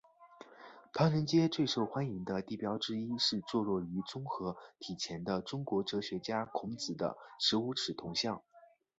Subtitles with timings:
[0.91, 8.41] 唐人街最受欢迎的地标之一是坐落于综合体前的中国哲学家孔子的十五尺铜像。